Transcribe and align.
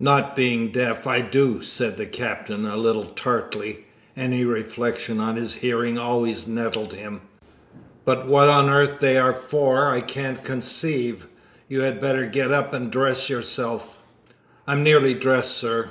"Not 0.00 0.34
being 0.34 0.70
deaf, 0.70 1.06
I 1.06 1.20
do," 1.20 1.60
said 1.60 1.98
the 1.98 2.06
Captain, 2.06 2.64
a 2.64 2.78
little 2.78 3.04
tartly 3.04 3.84
any 4.16 4.42
reflection 4.42 5.20
on 5.20 5.36
his 5.36 5.52
hearing 5.56 5.98
always 5.98 6.46
nettled 6.46 6.94
him; 6.94 7.20
"but 8.06 8.26
what 8.26 8.48
on 8.48 8.70
earth 8.70 9.00
they 9.00 9.18
are 9.18 9.34
for 9.34 9.88
I 9.90 10.00
can't 10.00 10.42
conceive. 10.42 11.26
You 11.68 11.82
had 11.82 12.00
better 12.00 12.24
get 12.24 12.50
up 12.50 12.72
and 12.72 12.90
dress 12.90 13.28
yourself." 13.28 13.98
"I'm 14.66 14.82
nearly 14.82 15.12
dressed, 15.12 15.58
sir." 15.58 15.90